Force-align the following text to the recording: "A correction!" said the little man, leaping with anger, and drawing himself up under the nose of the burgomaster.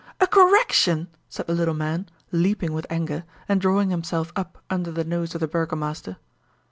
"A 0.19 0.25
correction!" 0.25 1.09
said 1.29 1.45
the 1.45 1.53
little 1.53 1.75
man, 1.75 2.07
leaping 2.31 2.73
with 2.73 2.87
anger, 2.89 3.23
and 3.47 3.61
drawing 3.61 3.91
himself 3.91 4.33
up 4.35 4.57
under 4.67 4.91
the 4.91 5.03
nose 5.05 5.35
of 5.35 5.41
the 5.41 5.47
burgomaster. 5.47 6.17